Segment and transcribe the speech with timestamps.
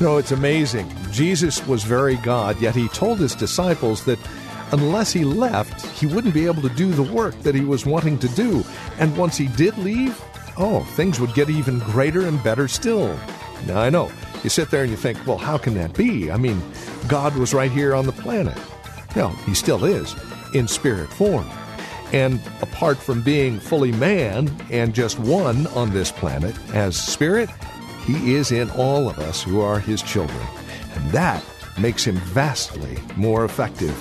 [0.00, 0.90] Know, it's amazing.
[1.12, 4.18] Jesus was very God, yet he told his disciples that
[4.72, 8.18] unless he left, he wouldn't be able to do the work that he was wanting
[8.20, 8.64] to do.
[8.98, 10.18] And once he did leave,
[10.56, 13.14] oh, things would get even greater and better still.
[13.66, 14.10] Now, I know.
[14.42, 16.30] You sit there and you think, well, how can that be?
[16.30, 16.62] I mean,
[17.06, 18.56] God was right here on the planet.
[19.14, 20.16] Well, he still is,
[20.54, 21.46] in spirit form.
[22.14, 27.50] And apart from being fully man and just one on this planet as spirit,
[28.06, 30.40] he is in all of us who are His children.
[30.94, 31.44] And that
[31.78, 33.94] makes Him vastly more effective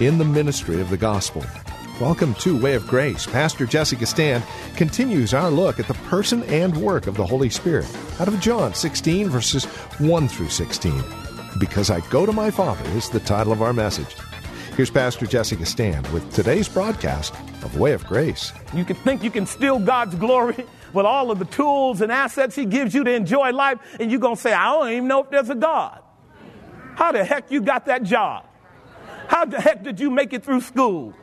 [0.00, 1.44] in the ministry of the gospel.
[2.00, 3.26] Welcome to Way of Grace.
[3.26, 4.44] Pastor Jesse Gistand
[4.76, 7.88] continues our look at the person and work of the Holy Spirit
[8.20, 11.02] out of John 16, verses 1 through 16.
[11.58, 14.14] Because I Go to My Father is the title of our message.
[14.76, 17.32] Here's Pastor Jesse Gistand with today's broadcast
[17.62, 18.52] of Way of Grace.
[18.74, 22.54] You can think you can steal God's glory with all of the tools and assets
[22.54, 25.22] He gives you to enjoy life, and you're going to say, I don't even know
[25.22, 26.02] if there's a God.
[26.94, 28.46] How the heck you got that job?
[29.28, 31.14] How the heck did you make it through school?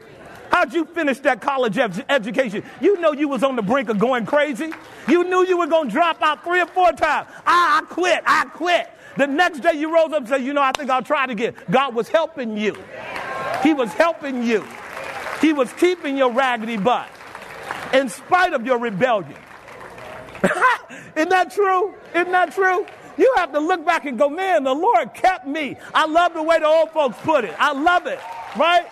[0.51, 2.63] How'd you finish that college ed- education?
[2.79, 4.71] You know you was on the brink of going crazy.
[5.07, 7.27] You knew you were going to drop out three or four times.
[7.45, 8.21] I, I quit.
[8.25, 8.87] I quit.
[9.17, 11.31] The next day you rose up and said, you know, I think I'll try it
[11.31, 11.55] again.
[11.71, 12.75] God was helping you.
[13.63, 14.63] He was helping you.
[15.41, 17.09] He was keeping your raggedy butt
[17.93, 19.35] in spite of your rebellion.
[21.15, 21.95] Isn't that true?
[22.13, 22.85] Isn't that true?
[23.17, 25.77] You have to look back and go, man, the Lord kept me.
[25.93, 27.55] I love the way the old folks put it.
[27.59, 28.19] I love it,
[28.57, 28.87] right?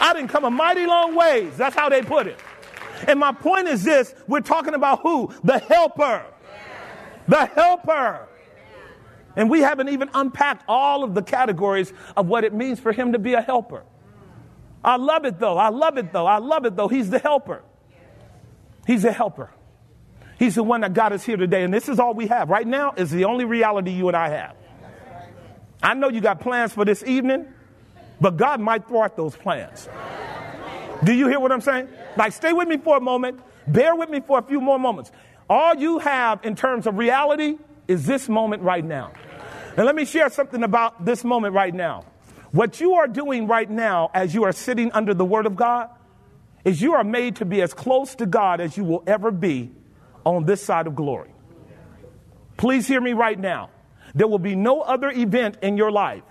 [0.00, 1.56] I didn't come a mighty long ways.
[1.56, 2.38] That's how they put it.
[3.06, 5.32] And my point is this we're talking about who?
[5.44, 6.24] The helper.
[7.28, 8.28] The helper.
[9.36, 13.12] And we haven't even unpacked all of the categories of what it means for him
[13.12, 13.84] to be a helper.
[14.84, 15.56] I love it though.
[15.56, 16.26] I love it though.
[16.26, 16.88] I love it though.
[16.88, 17.62] He's the helper.
[18.86, 19.50] He's a helper.
[20.38, 21.62] He's the one that got us here today.
[21.62, 22.50] And this is all we have.
[22.50, 24.56] Right now is the only reality you and I have.
[25.82, 27.46] I know you got plans for this evening,
[28.20, 29.88] but God might thwart those plans.
[31.04, 31.88] Do you hear what I'm saying?
[32.16, 33.40] Like, stay with me for a moment.
[33.66, 35.12] Bear with me for a few more moments.
[35.48, 39.12] All you have in terms of reality is this moment right now.
[39.76, 42.04] And let me share something about this moment right now.
[42.52, 45.90] What you are doing right now as you are sitting under the Word of God
[46.64, 49.72] is you are made to be as close to God as you will ever be
[50.24, 51.30] on this side of glory.
[52.56, 53.70] Please hear me right now.
[54.14, 56.22] There will be no other event in your life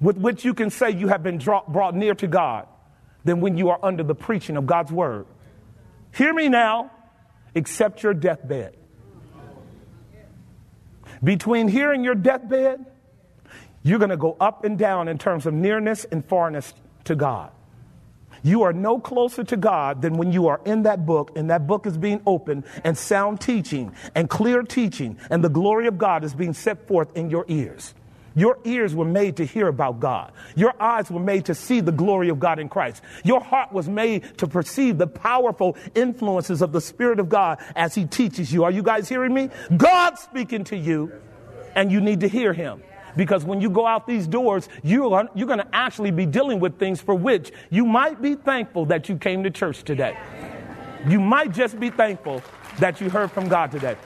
[0.00, 2.66] with which you can say you have been brought near to God
[3.24, 5.26] than when you are under the preaching of God's word.
[6.12, 6.90] Hear me now,
[7.54, 8.76] except your deathbed.
[11.22, 12.84] Between here and your deathbed,
[13.84, 16.72] you're going to go up and down in terms of nearness and farness
[17.04, 17.52] to God.
[18.42, 21.66] You are no closer to God than when you are in that book and that
[21.66, 26.24] book is being opened and sound teaching and clear teaching and the glory of God
[26.24, 27.94] is being set forth in your ears.
[28.34, 30.32] Your ears were made to hear about God.
[30.56, 33.02] Your eyes were made to see the glory of God in Christ.
[33.24, 37.94] Your heart was made to perceive the powerful influences of the Spirit of God as
[37.94, 38.64] He teaches you.
[38.64, 39.50] Are you guys hearing me?
[39.76, 41.12] God speaking to you,
[41.74, 42.82] and you need to hear Him.
[43.16, 46.60] Because when you go out these doors, you are, you're going to actually be dealing
[46.60, 50.16] with things for which you might be thankful that you came to church today.
[51.06, 52.42] You might just be thankful
[52.78, 53.96] that you heard from God today.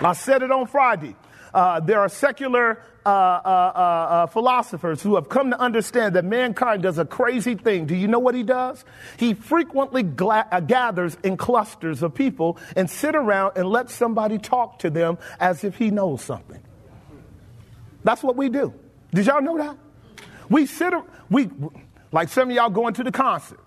[0.00, 1.16] I said it on Friday.
[1.52, 6.24] Uh, there are secular uh, uh, uh, uh philosophers who have come to understand that
[6.24, 7.86] mankind does a crazy thing.
[7.86, 8.84] Do you know what he does?
[9.16, 14.38] He frequently gla- uh, gathers in clusters of people and sit around and let somebody
[14.38, 16.62] talk to them as if he knows something.
[18.08, 18.72] That's what we do.
[19.12, 19.76] Did y'all know that?
[20.48, 20.94] We sit,
[21.28, 21.50] we,
[22.10, 23.60] like some of y'all going to the concert.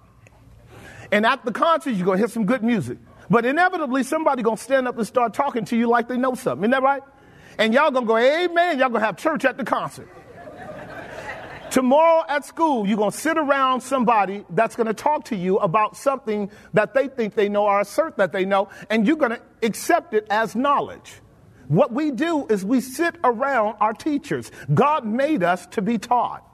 [1.11, 2.97] And at the concert, you're going to hear some good music.
[3.29, 6.33] But inevitably, somebody going to stand up and start talking to you like they know
[6.33, 6.63] something.
[6.63, 7.03] Isn't that right?
[7.59, 8.79] And y'all going to go, amen.
[8.79, 10.09] Y'all going to have church at the concert.
[11.69, 15.59] Tomorrow at school, you're going to sit around somebody that's going to talk to you
[15.59, 19.33] about something that they think they know or assert that they know, and you're going
[19.33, 21.21] to accept it as knowledge.
[21.71, 24.51] What we do is we sit around our teachers.
[24.73, 26.45] God made us to be taught.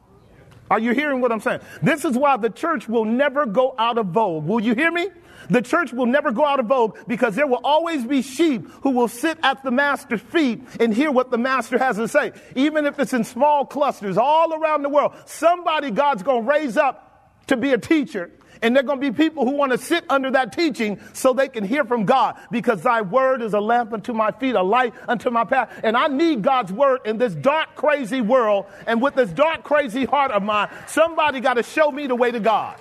[0.69, 1.61] Are you hearing what I'm saying?
[1.81, 4.45] This is why the church will never go out of vogue.
[4.45, 5.07] Will you hear me?
[5.49, 8.91] The church will never go out of vogue because there will always be sheep who
[8.91, 12.33] will sit at the master's feet and hear what the master has to say.
[12.55, 16.77] Even if it's in small clusters all around the world, somebody God's going to raise
[16.77, 18.29] up to be a teacher.
[18.62, 21.33] And there are going to be people who want to sit under that teaching so
[21.33, 24.63] they can hear from God because thy word is a lamp unto my feet, a
[24.63, 25.80] light unto my path.
[25.83, 28.65] And I need God's word in this dark, crazy world.
[28.86, 32.31] And with this dark, crazy heart of mine, somebody got to show me the way
[32.31, 32.80] to God.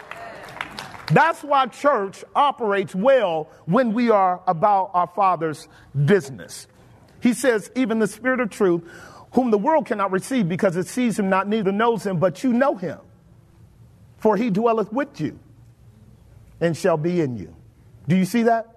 [1.13, 5.69] That's why church operates well when we are about our Father's
[6.05, 6.67] business.
[7.21, 8.83] He says, even the Spirit of truth,
[9.33, 12.53] whom the world cannot receive because it sees him not, neither knows him, but you
[12.53, 12.99] know him.
[14.19, 15.39] For he dwelleth with you
[16.61, 17.55] and shall be in you.
[18.09, 18.73] Do you see that?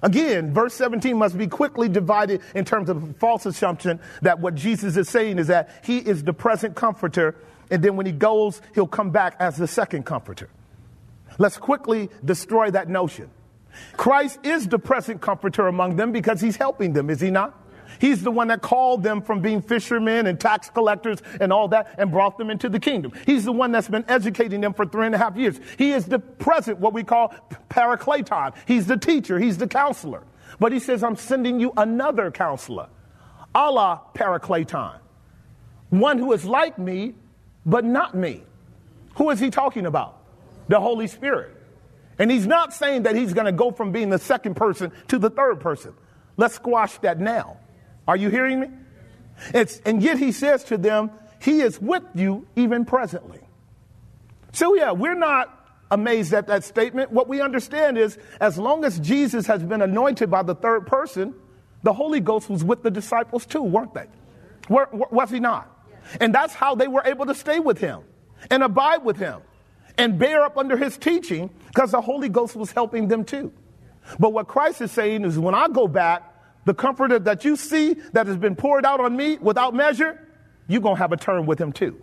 [0.00, 4.96] Again, verse 17 must be quickly divided in terms of false assumption that what Jesus
[4.96, 7.34] is saying is that he is the present comforter,
[7.70, 10.48] and then when he goes, he'll come back as the second comforter.
[11.38, 13.30] Let's quickly destroy that notion.
[13.96, 17.60] Christ is the present comforter among them because he's helping them, is he not?
[18.00, 21.94] He's the one that called them from being fishermen and tax collectors and all that
[21.98, 23.12] and brought them into the kingdom.
[23.26, 25.58] He's the one that's been educating them for three and a half years.
[25.76, 27.34] He is the present, what we call
[27.70, 28.54] parakleton.
[28.66, 29.38] He's the teacher.
[29.38, 30.22] He's the counselor.
[30.60, 32.88] But he says, I'm sending you another counselor,
[33.54, 34.98] allon parakleton.
[35.90, 37.14] One who is like me,
[37.64, 38.42] but not me.
[39.16, 40.18] Who is he talking about?
[40.68, 41.54] the Holy Spirit.
[42.18, 45.18] And he's not saying that he's going to go from being the second person to
[45.18, 45.94] the third person.
[46.36, 47.57] Let's squash that now.
[48.08, 48.68] Are you hearing me?
[49.54, 51.10] It's, and yet he says to them,
[51.40, 53.40] He is with you even presently.
[54.52, 55.54] So, yeah, we're not
[55.90, 57.12] amazed at that statement.
[57.12, 61.34] What we understand is as long as Jesus has been anointed by the third person,
[61.82, 64.06] the Holy Ghost was with the disciples too, weren't they?
[64.68, 65.70] Were, was he not?
[66.20, 68.00] And that's how they were able to stay with him
[68.50, 69.42] and abide with him
[69.98, 73.52] and bear up under his teaching because the Holy Ghost was helping them too.
[74.18, 76.37] But what Christ is saying is when I go back,
[76.68, 80.20] the comforter that you see that has been poured out on me without measure,
[80.66, 81.98] you're going to have a turn with him too.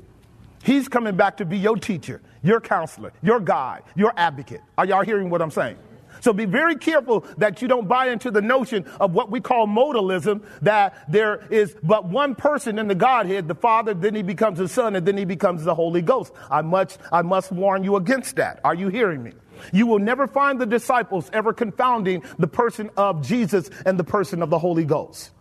[0.63, 4.61] He's coming back to be your teacher, your counselor, your guide, your advocate.
[4.75, 5.77] Are y'all hearing what I'm saying?
[6.21, 9.67] So be very careful that you don't buy into the notion of what we call
[9.67, 14.57] modalism, that there is but one person in the Godhead, the Father, then he becomes
[14.57, 16.33] the Son, and then he becomes the Holy Ghost.
[16.49, 18.61] I must, I must warn you against that.
[18.63, 19.33] Are you hearing me?
[19.71, 24.41] You will never find the disciples ever confounding the person of Jesus and the person
[24.41, 25.31] of the Holy Ghost.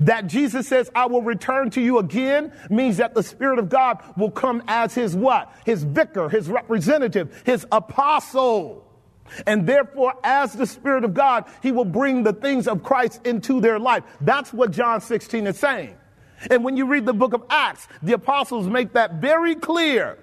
[0.00, 4.02] That Jesus says, I will return to you again means that the Spirit of God
[4.16, 5.52] will come as his what?
[5.66, 8.84] His vicar, his representative, his apostle.
[9.46, 13.60] And therefore, as the Spirit of God, He will bring the things of Christ into
[13.60, 14.04] their life.
[14.20, 15.96] That's what John 16 is saying.
[16.50, 20.18] And when you read the book of Acts, the apostles make that very clear.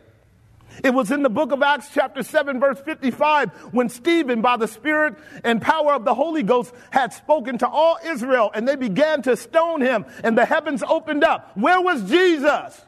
[0.84, 4.68] It was in the book of Acts, chapter 7, verse 55, when Stephen, by the
[4.68, 9.22] Spirit and power of the Holy Ghost, had spoken to all Israel and they began
[9.24, 11.52] to stone him and the heavens opened up.
[11.56, 12.82] Where was Jesus?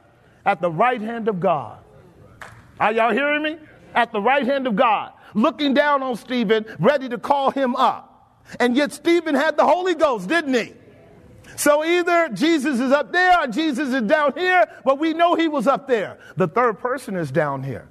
[0.45, 1.79] At the right hand of God.
[2.79, 3.57] Are y'all hearing me?
[3.93, 8.09] At the right hand of God looking down on Stephen, ready to call him up.
[8.59, 10.73] And yet Stephen had the Holy Ghost, didn't he?
[11.55, 15.47] So either Jesus is up there or Jesus is down here, but we know he
[15.47, 16.17] was up there.
[16.35, 17.87] The third person is down here.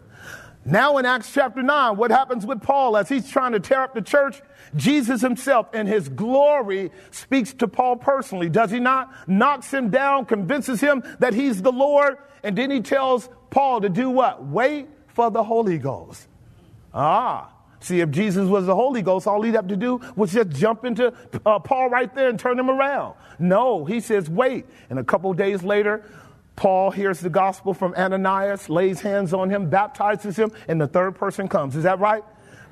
[0.65, 3.95] Now in Acts chapter 9, what happens with Paul as he's trying to tear up
[3.95, 4.41] the church?
[4.77, 9.13] Jesus himself in his glory speaks to Paul personally, does he not?
[9.29, 13.89] Knocks him down, convinces him that he's the Lord, and then he tells Paul to
[13.89, 14.45] do what?
[14.45, 16.29] Wait for the Holy Ghost.
[16.95, 17.52] Ah.
[17.83, 20.85] See, if Jesus was the Holy Ghost, all he'd have to do was just jump
[20.85, 21.13] into
[21.45, 23.15] uh, Paul right there and turn him around.
[23.41, 24.67] No, he says, wait.
[24.89, 26.05] And a couple days later,
[26.55, 31.17] Paul hears the gospel from Ananias, lays hands on him, baptizes him, and the third
[31.17, 31.75] person comes.
[31.75, 32.23] Is that right?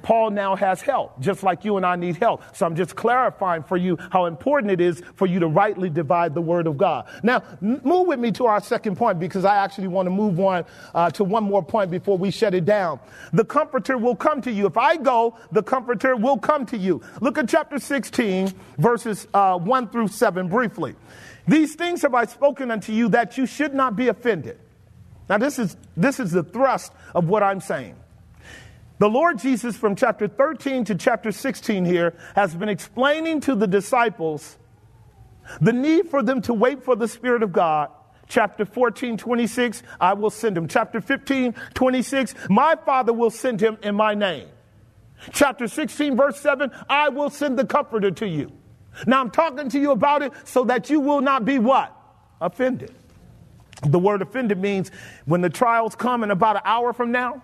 [0.03, 2.43] Paul now has help, just like you and I need help.
[2.55, 6.35] So I'm just clarifying for you how important it is for you to rightly divide
[6.35, 7.07] the word of God.
[7.23, 10.65] Now, move with me to our second point because I actually want to move on
[10.95, 13.01] uh, to one more point before we shut it down.
[13.33, 14.67] The comforter will come to you.
[14.67, 17.03] If I go, the comforter will come to you.
[17.21, 20.95] Look at chapter 16, verses uh, 1 through 7 briefly.
[21.47, 24.59] These things have I spoken unto you that you should not be offended.
[25.29, 27.97] Now, this is, this is the thrust of what I'm saying.
[29.01, 33.67] The Lord Jesus, from chapter 13 to chapter 16 here, has been explaining to the
[33.67, 34.57] disciples
[35.61, 37.91] the need for them to wait for the Spirit of God
[38.31, 40.69] Chapter 14, 26, I will send him.
[40.69, 44.49] Chapter 15, 26, my Father will send him in my name.
[45.33, 48.53] Chapter 16, verse 7, I will send the comforter to you.
[49.05, 51.95] Now I'm talking to you about it so that you will not be what?
[52.41, 52.95] Offended.
[53.85, 54.93] The word offended means
[55.25, 57.43] when the trials come in about an hour from now,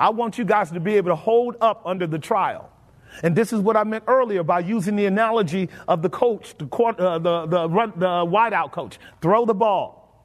[0.00, 2.70] I want you guys to be able to hold up under the trial.
[3.22, 6.66] And this is what I meant earlier by using the analogy of the coach, the,
[6.66, 8.98] uh, the, the, run, the wideout coach.
[9.20, 10.24] Throw the ball.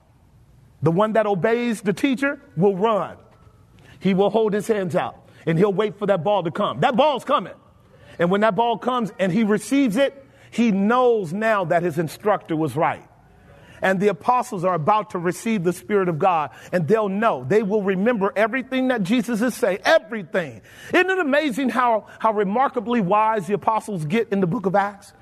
[0.82, 3.18] The one that obeys the teacher will run.
[4.00, 6.80] He will hold his hands out and he'll wait for that ball to come.
[6.80, 7.54] That ball's coming.
[8.18, 12.56] And when that ball comes and he receives it, he knows now that his instructor
[12.56, 13.04] was right.
[13.86, 17.46] And the apostles are about to receive the Spirit of God, and they'll know.
[17.48, 19.78] They will remember everything that Jesus is saying.
[19.86, 20.64] Everything.
[20.92, 25.14] Isn't it amazing how, how remarkably wise the apostles get in the book of Acts?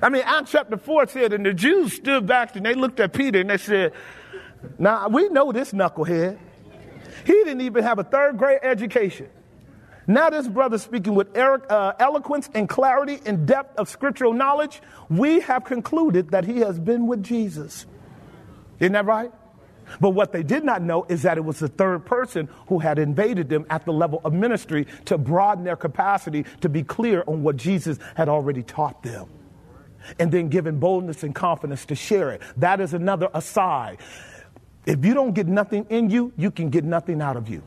[0.00, 3.12] I mean, Acts chapter 4 said, and the Jews stood back and they looked at
[3.12, 3.92] Peter and they said,
[4.78, 6.38] Now, we know this knucklehead.
[7.26, 9.28] He didn't even have a third grade education.
[10.08, 15.40] Now, this brother speaking with uh, eloquence and clarity and depth of scriptural knowledge, we
[15.40, 17.86] have concluded that he has been with Jesus.
[18.78, 19.32] Isn't that right?
[20.00, 22.98] But what they did not know is that it was the third person who had
[22.98, 27.42] invaded them at the level of ministry to broaden their capacity to be clear on
[27.42, 29.28] what Jesus had already taught them.
[30.18, 32.42] And then given boldness and confidence to share it.
[32.56, 33.98] That is another aside.
[34.86, 37.62] If you don't get nothing in you, you can get nothing out of you.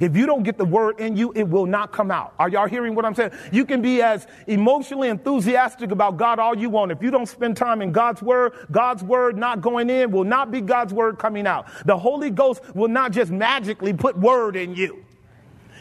[0.00, 2.34] If you don't get the word in you, it will not come out.
[2.38, 3.32] Are y'all hearing what I'm saying?
[3.52, 6.92] You can be as emotionally enthusiastic about God all you want.
[6.92, 10.50] If you don't spend time in God's word, God's word not going in will not
[10.50, 11.66] be God's word coming out.
[11.84, 15.04] The Holy Ghost will not just magically put word in you.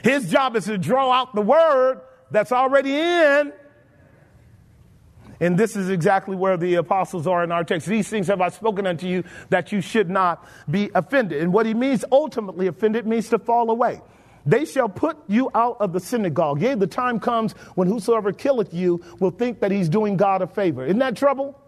[0.03, 3.53] His job is to draw out the word that's already in
[5.39, 7.87] and this is exactly where the apostles are in our text.
[7.87, 11.41] These things have I spoken unto you that you should not be offended.
[11.41, 14.01] And what he means ultimately offended means to fall away.
[14.45, 16.61] They shall put you out of the synagogue.
[16.61, 20.47] Yea, the time comes when whosoever killeth you will think that he's doing God a
[20.47, 20.85] favor.
[20.85, 21.59] Isn't that trouble?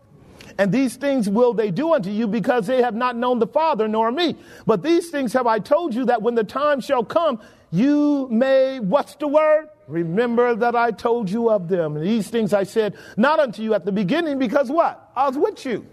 [0.59, 3.87] And these things will they do unto you because they have not known the Father
[3.87, 4.35] nor me.
[4.65, 7.39] But these things have I told you that when the time shall come,
[7.71, 9.69] you may, what's the word?
[9.87, 11.95] Remember that I told you of them.
[11.95, 15.11] And these things I said not unto you at the beginning because what?
[15.15, 15.85] I was with you.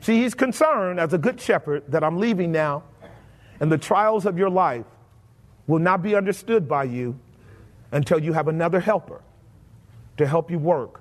[0.00, 2.84] See, he's concerned as a good shepherd that I'm leaving now
[3.60, 4.84] and the trials of your life
[5.66, 7.18] will not be understood by you
[7.92, 9.22] until you have another helper
[10.18, 11.00] to help you work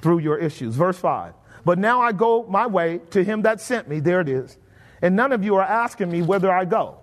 [0.00, 0.74] through your issues.
[0.74, 1.34] Verse 5.
[1.64, 4.00] But now I go my way to him that sent me.
[4.00, 4.56] There it is.
[5.02, 6.98] And none of you are asking me whether I go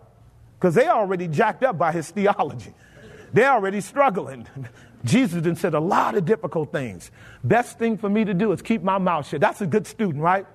[0.59, 2.73] because they already jacked up by his theology.
[3.33, 4.47] They're already struggling.
[5.05, 7.11] Jesus then said a lot of difficult things.
[7.43, 9.41] Best thing for me to do is keep my mouth shut.
[9.41, 10.45] That's a good student, right?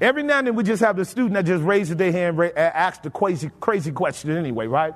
[0.00, 2.56] Every now and then we just have the student that just raises their hand, and
[2.56, 4.94] asks the crazy, crazy question anyway, right?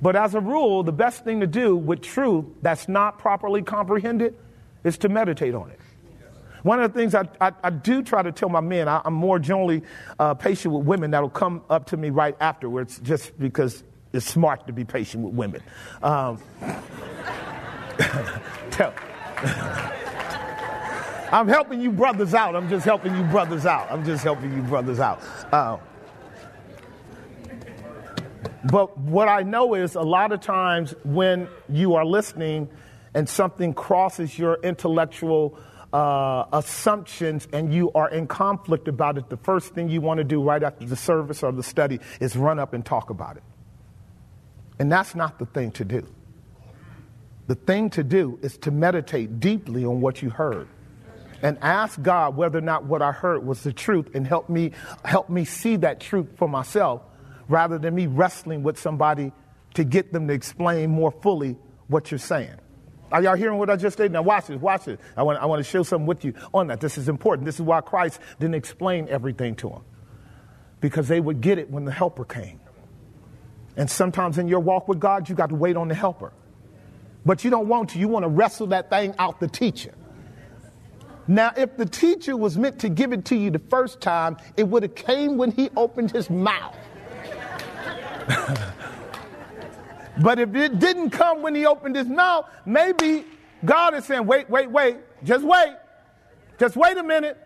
[0.00, 4.36] But as a rule, the best thing to do with truth that's not properly comprehended
[4.84, 5.80] is to meditate on it.
[6.62, 9.14] One of the things I, I, I do try to tell my men, I, am
[9.14, 9.82] more generally
[10.18, 13.84] uh, patient with women that'll come up to me right afterwards just because
[14.18, 15.62] it's smart to be patient with women.
[16.02, 16.42] Um,
[18.70, 18.92] tell,
[21.30, 22.56] I'm helping you brothers out.
[22.56, 23.90] I'm just helping you brothers out.
[23.92, 25.22] I'm just helping you brothers out.
[25.52, 25.78] Uh,
[28.64, 32.68] but what I know is a lot of times when you are listening
[33.14, 35.56] and something crosses your intellectual
[35.92, 40.24] uh, assumptions and you are in conflict about it, the first thing you want to
[40.24, 43.44] do right after the service or the study is run up and talk about it.
[44.78, 46.06] And that's not the thing to do.
[47.46, 50.68] The thing to do is to meditate deeply on what you heard
[51.42, 54.72] and ask God whether or not what I heard was the truth and help me
[55.04, 57.02] help me see that truth for myself
[57.48, 59.32] rather than me wrestling with somebody
[59.74, 61.56] to get them to explain more fully
[61.86, 62.54] what you're saying.
[63.10, 64.12] Are y'all hearing what I just said?
[64.12, 64.98] Now watch this, watch this.
[65.16, 66.80] I want, I want to share something with you on that.
[66.80, 67.46] This is important.
[67.46, 69.82] This is why Christ didn't explain everything to them.
[70.80, 72.60] Because they would get it when the helper came.
[73.78, 76.32] And sometimes in your walk with God, you got to wait on the helper.
[77.24, 77.98] But you don't want to.
[78.00, 79.94] You want to wrestle that thing out the teacher.
[81.28, 84.66] Now, if the teacher was meant to give it to you the first time, it
[84.66, 86.74] would have came when he opened his mouth.
[90.22, 93.24] but if it didn't come when he opened his mouth, maybe
[93.64, 95.76] God is saying, wait, wait, wait, just wait.
[96.58, 97.38] Just wait a minute.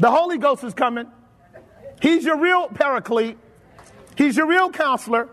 [0.00, 1.06] The Holy Ghost is coming.
[2.00, 3.38] He's your real paraclete.
[4.16, 5.28] He's your real counselor.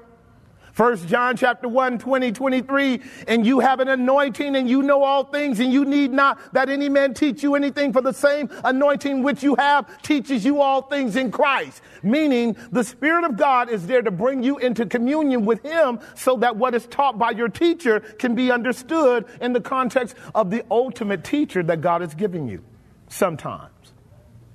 [0.80, 5.26] First John chapter 1, 20, 23, and you have an anointing and you know all
[5.26, 9.22] things and you need not that any man teach you anything for the same anointing
[9.22, 11.82] which you have teaches you all things in Christ.
[12.02, 16.38] Meaning the Spirit of God is there to bring you into communion with Him so
[16.38, 20.64] that what is taught by your teacher can be understood in the context of the
[20.72, 22.64] ultimate teacher that God is giving you
[23.10, 23.74] sometimes.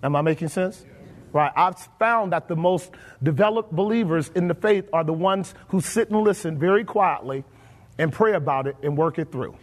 [0.02, 0.87] Am I making sense?
[1.35, 1.50] Right.
[1.57, 6.09] I've found that the most developed believers in the faith are the ones who sit
[6.09, 7.43] and listen very quietly
[7.99, 9.57] and pray about it and work it through.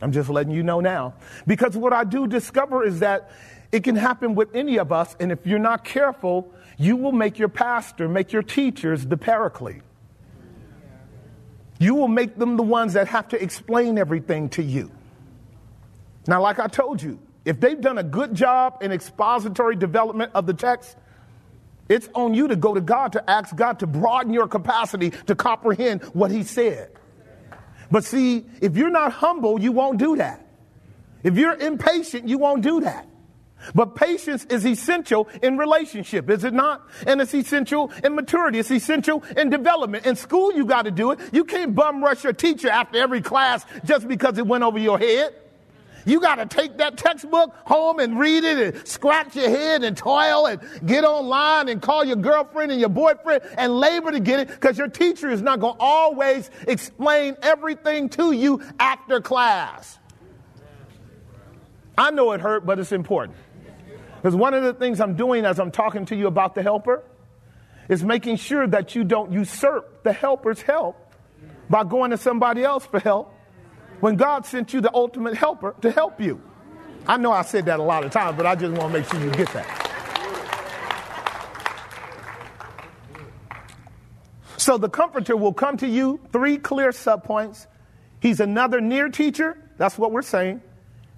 [0.00, 1.14] I'm just letting you know now.
[1.48, 3.32] Because what I do discover is that
[3.72, 7.40] it can happen with any of us, and if you're not careful, you will make
[7.40, 9.82] your pastor, make your teachers the paraclete.
[11.80, 14.92] You will make them the ones that have to explain everything to you.
[16.28, 20.46] Now, like I told you, if they've done a good job in expository development of
[20.46, 20.96] the text,
[21.88, 25.34] it's on you to go to God to ask God to broaden your capacity to
[25.34, 26.90] comprehend what He said.
[27.90, 30.46] But see, if you're not humble, you won't do that.
[31.22, 33.06] If you're impatient, you won't do that.
[33.74, 36.86] But patience is essential in relationship, is it not?
[37.06, 38.58] And it's essential in maturity.
[38.58, 40.04] It's essential in development.
[40.06, 41.20] In school, you got to do it.
[41.32, 44.98] You can't bum rush your teacher after every class just because it went over your
[44.98, 45.34] head.
[46.04, 49.96] You got to take that textbook home and read it and scratch your head and
[49.96, 54.40] toil and get online and call your girlfriend and your boyfriend and labor to get
[54.40, 59.98] it because your teacher is not going to always explain everything to you after class.
[61.96, 63.38] I know it hurt, but it's important.
[64.16, 67.02] Because one of the things I'm doing as I'm talking to you about the helper
[67.88, 71.12] is making sure that you don't usurp the helper's help
[71.68, 73.33] by going to somebody else for help
[74.04, 76.38] when God sent you the ultimate helper to help you.
[77.06, 79.10] I know I said that a lot of times, but I just want to make
[79.10, 79.80] sure you get that.
[84.58, 87.66] So the comforter will come to you, three clear subpoints.
[88.20, 89.56] He's another near teacher.
[89.78, 90.60] That's what we're saying.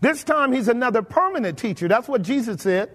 [0.00, 1.88] This time he's another permanent teacher.
[1.88, 2.93] That's what Jesus said.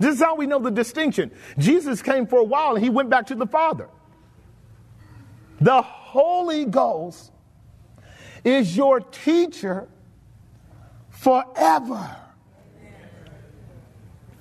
[0.00, 1.30] This is how we know the distinction.
[1.56, 3.88] Jesus came for a while and he went back to the Father.
[5.60, 7.30] The Holy Ghost
[8.44, 9.88] is your teacher
[11.10, 12.16] forever.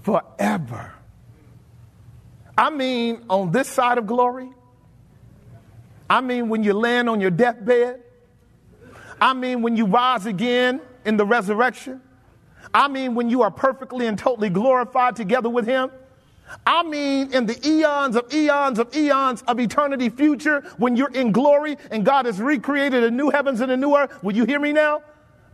[0.02, 0.94] Forever.
[2.58, 4.50] I mean, on this side of glory.
[6.10, 8.02] I mean, when you land on your deathbed.
[9.22, 12.02] I mean, when you rise again in the resurrection.
[12.74, 15.92] I mean, when you are perfectly and totally glorified together with Him.
[16.66, 21.32] I mean, in the eons of eons of eons of eternity future, when you're in
[21.32, 24.60] glory and God has recreated a new heavens and a new earth, will you hear
[24.60, 25.02] me now?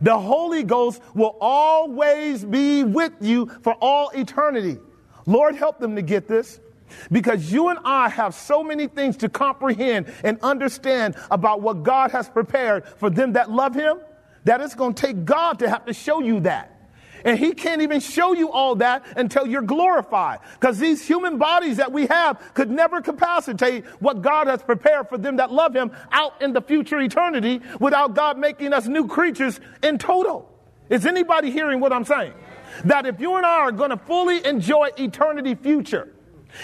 [0.00, 4.78] The Holy Ghost will always be with you for all eternity.
[5.26, 6.60] Lord, help them to get this.
[7.10, 12.12] Because you and I have so many things to comprehend and understand about what God
[12.12, 13.98] has prepared for them that love Him,
[14.44, 16.75] that it's going to take God to have to show you that.
[17.24, 20.40] And he can't even show you all that until you're glorified.
[20.54, 25.18] Because these human bodies that we have could never capacitate what God has prepared for
[25.18, 29.60] them that love him out in the future eternity without God making us new creatures
[29.82, 30.50] in total.
[30.88, 32.32] Is anybody hearing what I'm saying?
[32.84, 36.12] That if you and I are going to fully enjoy eternity future,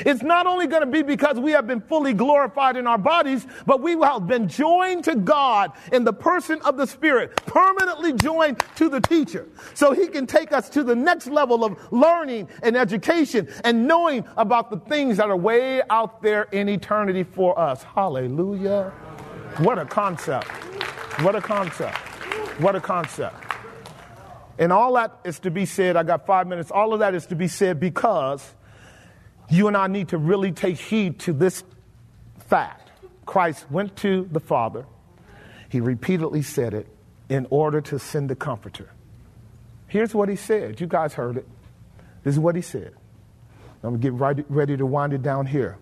[0.00, 3.46] it's not only going to be because we have been fully glorified in our bodies,
[3.66, 8.62] but we have been joined to God in the person of the Spirit, permanently joined
[8.76, 9.48] to the teacher.
[9.74, 14.24] So he can take us to the next level of learning and education and knowing
[14.36, 17.82] about the things that are way out there in eternity for us.
[17.82, 18.92] Hallelujah.
[19.58, 20.48] What a concept.
[21.20, 21.96] What a concept.
[22.58, 23.36] What a concept.
[24.58, 26.70] And all that is to be said, I got five minutes.
[26.70, 28.54] All of that is to be said because
[29.52, 31.62] you and I need to really take heed to this
[32.46, 32.90] fact.
[33.26, 34.86] Christ went to the Father,
[35.68, 36.86] he repeatedly said it
[37.28, 38.90] in order to send the Comforter.
[39.86, 40.80] Here's what he said.
[40.80, 41.46] You guys heard it.
[42.24, 42.94] This is what he said.
[43.82, 45.76] I'm going to get right, ready to wind it down here.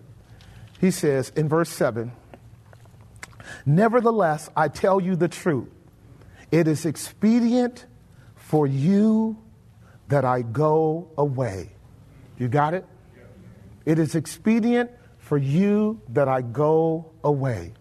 [0.79, 2.11] He says in verse 7
[3.65, 5.69] Nevertheless, I tell you the truth.
[6.51, 7.85] It is expedient
[8.35, 9.37] for you
[10.07, 11.71] that I go away.
[12.37, 12.85] You got it?
[13.85, 17.73] It is expedient for you that I go away.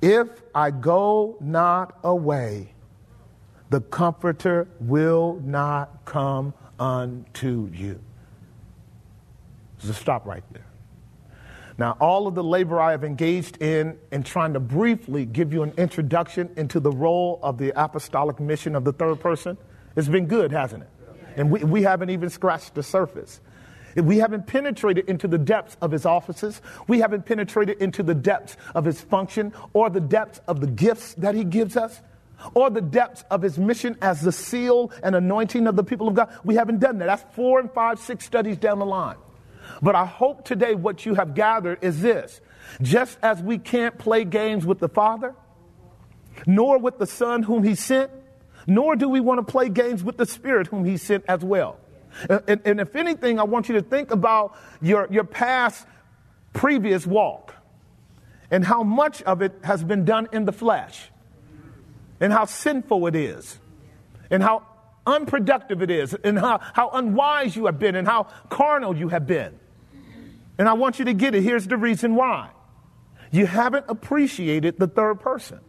[0.00, 2.72] If I go not away,
[3.70, 8.00] the Comforter will not come unto you.
[9.78, 10.64] So stop right there.
[11.76, 15.62] Now, all of the labor I have engaged in in trying to briefly give you
[15.62, 19.56] an introduction into the role of the apostolic mission of the third person,
[19.94, 20.90] it's been good, hasn't it?
[21.36, 23.40] And we, we haven't even scratched the surface.
[24.04, 26.60] We haven't penetrated into the depths of his offices.
[26.86, 31.14] We haven't penetrated into the depths of his function or the depths of the gifts
[31.14, 32.00] that he gives us
[32.54, 36.14] or the depths of his mission as the seal and anointing of the people of
[36.14, 36.32] God.
[36.44, 37.06] We haven't done that.
[37.06, 39.16] That's four and five, six studies down the line.
[39.82, 42.40] But I hope today what you have gathered is this.
[42.82, 45.34] Just as we can't play games with the Father,
[46.46, 48.10] nor with the Son whom he sent,
[48.66, 51.78] nor do we want to play games with the Spirit whom he sent as well.
[52.28, 55.86] And, and, if anything, I want you to think about your, your past
[56.52, 57.54] previous walk
[58.50, 61.10] and how much of it has been done in the flesh
[62.20, 63.58] and how sinful it is
[64.30, 64.66] and how
[65.06, 69.26] unproductive it is and how, how unwise you have been and how carnal you have
[69.26, 69.58] been.
[70.58, 71.42] And I want you to get it.
[71.42, 72.50] Here's the reason why
[73.30, 75.60] you haven't appreciated the third person.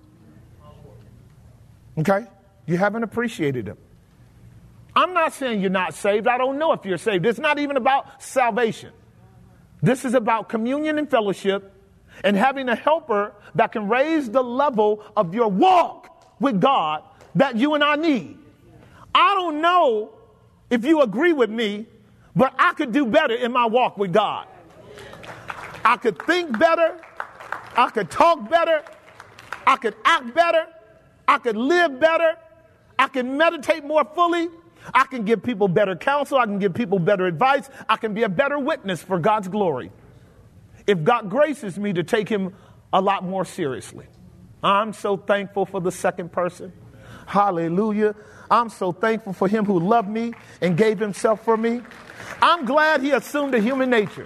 [1.97, 2.25] Okay?
[2.65, 3.78] You haven't appreciated him.
[5.00, 6.28] I'm not saying you're not saved.
[6.28, 7.26] I don't know if you're saved.
[7.26, 8.92] It's not even about salvation.
[9.82, 11.72] This is about communion and fellowship
[12.22, 17.04] and having a helper that can raise the level of your walk with God
[17.36, 18.38] that you and I need.
[19.16, 20.12] I don't know
[20.70, 21.86] if you agree with me,
[22.36, 24.48] but I could do better in my walk with God.
[25.86, 27.00] I could think better.
[27.78, 28.84] I could talk better.
[29.66, 30.68] I could act better.
[31.26, 32.36] I could live better.
[32.98, 34.50] I could meditate more fully.
[34.94, 36.38] I can give people better counsel.
[36.38, 37.70] I can give people better advice.
[37.88, 39.92] I can be a better witness for God's glory.
[40.88, 42.56] If God graces me to take him
[42.92, 44.06] a lot more seriously.
[44.63, 46.74] I'm so thankful for the second person.
[47.26, 48.15] Hallelujah.
[48.50, 51.82] I'm so thankful for him who loved me and gave himself for me.
[52.42, 54.26] I'm glad he assumed a human nature.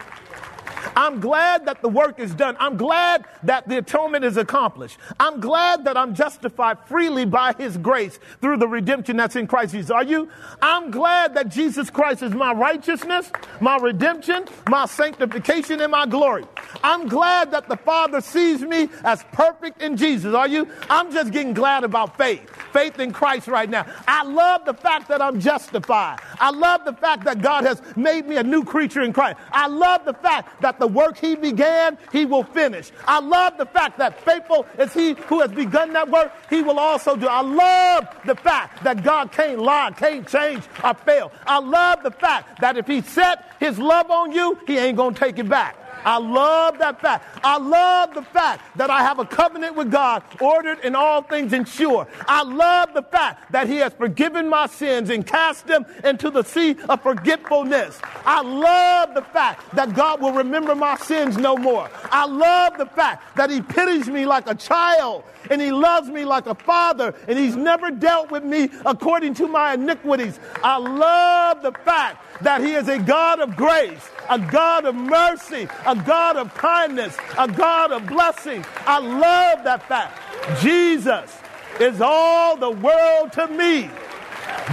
[0.96, 2.56] I'm glad that the work is done.
[2.60, 4.98] I'm glad that the atonement is accomplished.
[5.20, 9.74] I'm glad that I'm justified freely by His grace through the redemption that's in Christ
[9.74, 9.92] Jesus.
[9.92, 10.30] Are you?
[10.62, 16.46] I'm glad that Jesus Christ is my righteousness, my redemption, my sanctification, and my glory.
[16.84, 20.34] I'm glad that the Father sees me as perfect in Jesus.
[20.34, 20.68] Are you?
[20.90, 22.50] I'm just getting glad about faith.
[22.72, 23.86] Faith in Christ right now.
[24.08, 26.20] I love the fact that I'm justified.
[26.40, 29.38] I love the fact that God has made me a new creature in Christ.
[29.52, 32.92] I love the fact that the work he began, he will finish.
[33.08, 36.80] I love the fact that faithful is he who has begun that work, he will
[36.80, 37.28] also do.
[37.28, 41.32] I love the fact that God can't lie, can't change, or fail.
[41.46, 45.14] I love the fact that if he set his love on you, he ain't going
[45.14, 45.78] to take it back.
[46.06, 47.40] I love that fact.
[47.44, 51.54] I love the fact that I have a covenant with God, ordered in all things
[51.54, 52.08] and sure.
[52.28, 56.44] I love the fact that He has forgiven my sins and cast them into the
[56.44, 58.00] sea of forgetfulness.
[58.26, 61.90] I love the fact that God will remember my sins no more.
[62.06, 66.26] I love the fact that He pities me like a child and He loves me
[66.26, 70.40] like a father and He's never dealt with me according to my iniquities.
[70.64, 75.68] I love the fact that He is a God of grace, a God of mercy,
[75.86, 78.66] a God of kindness, a God of blessing.
[78.86, 80.20] I love that fact.
[80.62, 81.38] Jesus
[81.80, 83.90] is all the world to me.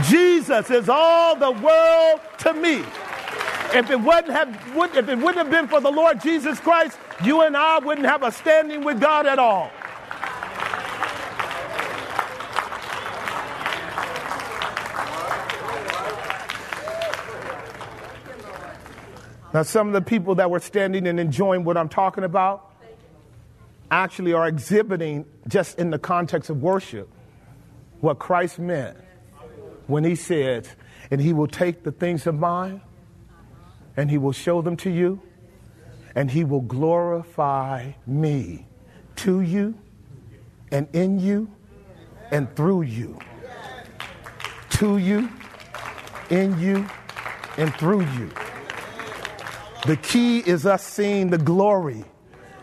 [0.08, 2.84] Jesus is all the world to me.
[3.72, 4.48] If it wouldn't have,
[4.96, 8.22] if it wouldn't have been for the Lord Jesus Christ, you and I wouldn't have
[8.22, 9.70] a standing with God at all.
[19.52, 22.70] Now, some of the people that were standing and enjoying what I'm talking about
[23.90, 27.08] actually are exhibiting, just in the context of worship,
[28.00, 28.96] what Christ meant
[29.88, 30.68] when he said,
[31.10, 32.80] And he will take the things of mine
[33.96, 35.20] and he will show them to you,
[36.14, 38.66] and he will glorify me
[39.16, 39.74] to you
[40.70, 41.50] and in you
[42.30, 43.18] and through you.
[44.70, 45.28] To you,
[46.30, 46.86] in you,
[47.58, 48.30] and through you.
[49.86, 52.04] The key is us seeing the glory,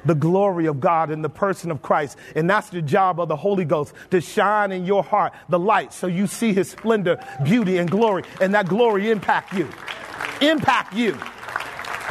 [0.06, 2.18] the glory of God in the person of Christ.
[2.36, 5.94] And that's the job of the Holy Ghost to shine in your heart the light
[5.94, 8.24] so you see his splendor, beauty, and glory.
[8.40, 9.68] And that glory impact you.
[10.42, 11.18] Impact you.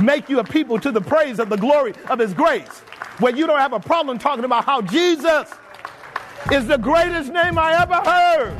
[0.03, 2.81] Make you a people to the praise of the glory of his grace.
[3.21, 5.49] Where you don't have a problem talking about how Jesus
[6.51, 8.57] is the greatest name I ever heard.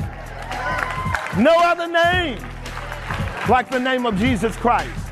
[1.37, 2.39] No other name
[3.49, 5.06] like the name of Jesus Christ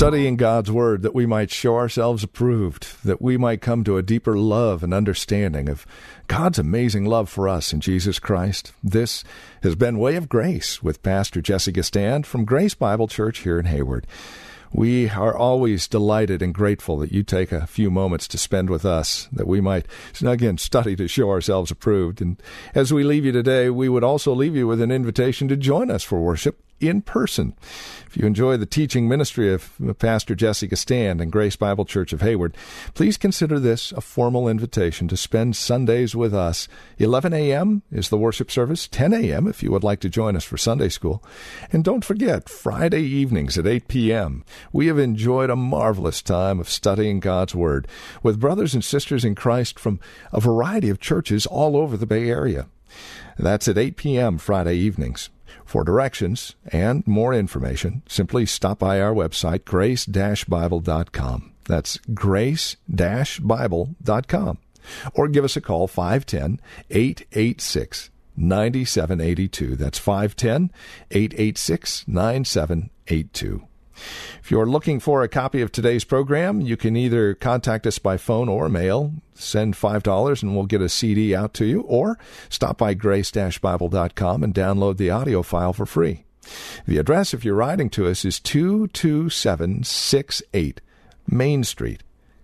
[0.00, 4.02] studying God's Word that we might show ourselves approved, that we might come to a
[4.02, 5.86] deeper love and understanding of
[6.26, 8.72] God's amazing love for us in Jesus Christ.
[8.82, 9.24] This
[9.62, 13.66] has been Way of Grace with Pastor Jesse Gistand from Grace Bible Church here in
[13.66, 14.06] Hayward.
[14.72, 18.86] We are always delighted and grateful that you take a few moments to spend with
[18.86, 19.84] us, that we might,
[20.24, 22.22] again, study to show ourselves approved.
[22.22, 22.42] And
[22.74, 25.90] as we leave you today, we would also leave you with an invitation to join
[25.90, 27.54] us for worship in person.
[28.06, 32.22] If you enjoy the teaching ministry of Pastor Jesse Gistand and Grace Bible Church of
[32.22, 32.56] Hayward,
[32.94, 36.66] please consider this a formal invitation to spend Sundays with us.
[36.98, 37.82] 11 a.m.
[37.92, 39.46] is the worship service, 10 a.m.
[39.46, 41.22] if you would like to join us for Sunday school.
[41.72, 46.68] And don't forget, Friday evenings at 8 p.m., we have enjoyed a marvelous time of
[46.68, 47.86] studying God's Word
[48.22, 50.00] with brothers and sisters in Christ from
[50.32, 52.66] a variety of churches all over the Bay Area.
[53.38, 54.38] That's at 8 p.m.
[54.38, 55.30] Friday evenings.
[55.64, 61.52] For directions and more information, simply stop by our website, grace-bible.com.
[61.64, 64.58] That's grace-bible.com.
[65.14, 69.76] Or give us a call, 510 886 9782.
[69.76, 70.72] That's 510
[71.10, 73.66] 886 9782.
[74.42, 78.16] If you're looking for a copy of today's program, you can either contact us by
[78.16, 82.78] phone or mail, send $5 and we'll get a CD out to you, or stop
[82.78, 86.24] by grace-bible.com and download the audio file for free.
[86.86, 90.80] The address, if you're writing to us, is 22768
[91.28, 92.02] Main Street,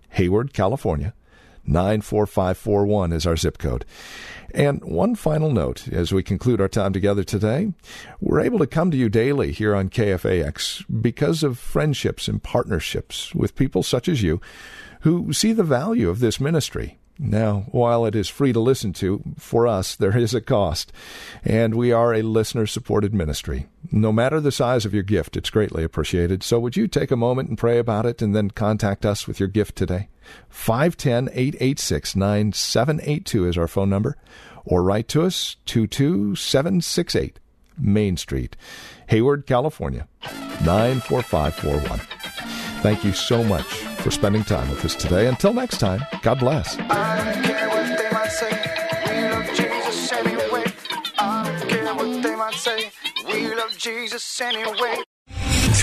[0.09, 1.13] Hayward, California.
[1.67, 3.85] 94541 is our zip code.
[4.53, 7.73] And one final note as we conclude our time together today
[8.21, 13.35] we're able to come to you daily here on KFAX because of friendships and partnerships
[13.35, 14.41] with people such as you
[15.01, 16.97] who see the value of this ministry.
[17.19, 20.91] Now, while it is free to listen to, for us, there is a cost,
[21.43, 23.65] and we are a listener supported ministry.
[23.91, 26.43] No matter the size of your gift, it's greatly appreciated.
[26.43, 29.39] So, would you take a moment and pray about it and then contact us with
[29.39, 30.09] your gift today?
[30.49, 34.15] 510 886 9782 is our phone number,
[34.63, 37.39] or write to us 22768
[37.79, 38.55] Main Street,
[39.07, 40.07] Hayward, California
[40.63, 41.99] 94541.
[42.81, 45.27] Thank you so much for spending time with us today.
[45.27, 46.77] Until next time, God bless.
[53.77, 55.03] Jesus anyway.